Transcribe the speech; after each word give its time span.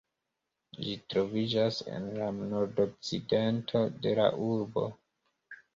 Ĝi 0.85 0.93
troviĝas 1.13 1.77
en 1.99 2.09
la 2.17 2.31
nordokcidento 2.41 3.87
de 4.07 4.19
la 4.23 4.31
urbo. 4.51 4.93